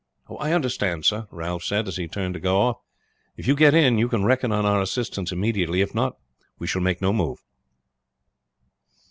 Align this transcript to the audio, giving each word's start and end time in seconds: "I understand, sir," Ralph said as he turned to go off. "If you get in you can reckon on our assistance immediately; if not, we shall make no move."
"I 0.39 0.51
understand, 0.53 1.05
sir," 1.05 1.27
Ralph 1.29 1.63
said 1.63 1.87
as 1.87 1.97
he 1.97 2.07
turned 2.07 2.33
to 2.33 2.39
go 2.39 2.59
off. 2.59 2.77
"If 3.37 3.45
you 3.47 3.53
get 3.55 3.75
in 3.75 3.99
you 3.99 4.09
can 4.09 4.25
reckon 4.25 4.51
on 4.51 4.65
our 4.65 4.81
assistance 4.81 5.31
immediately; 5.31 5.81
if 5.81 5.93
not, 5.93 6.17
we 6.57 6.65
shall 6.65 6.81
make 6.81 7.03
no 7.03 7.13
move." 7.13 7.37